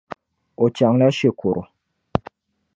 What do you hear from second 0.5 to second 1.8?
O chaŋ la shikuru.